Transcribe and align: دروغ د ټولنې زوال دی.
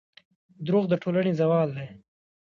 دروغ 0.65 0.85
د 0.89 0.93
ټولنې 1.03 1.33
زوال 1.39 1.69
دی. 1.77 1.87